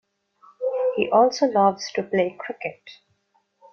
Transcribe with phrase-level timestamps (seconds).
[0.95, 2.81] He also loves to play cricket.